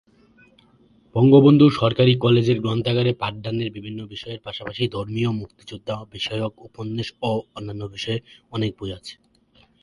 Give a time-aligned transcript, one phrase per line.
[1.15, 8.19] বঙ্গবন্ধু সরকারি কলেজের গ্রন্থাগারে পাঠদানের বিভিন্ন বিষয়ের পাশাপাশি ধর্মীয়, মুক্তিযোদ্ধা বিষয়ক, উপন্যাস ও অন্যান্য বিষয়ে
[8.51, 9.13] অনেক বই আছে।